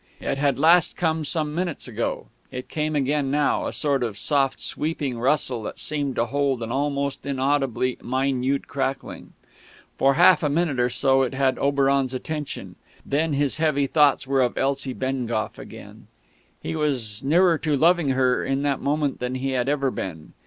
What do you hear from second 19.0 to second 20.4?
than he had ever been.